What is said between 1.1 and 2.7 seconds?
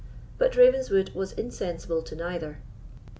was insensible to neither.